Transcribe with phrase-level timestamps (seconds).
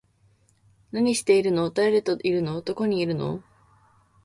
[0.91, 1.69] 何してるの？
[1.69, 2.59] 誰といるの？
[2.61, 3.43] どこにいるの？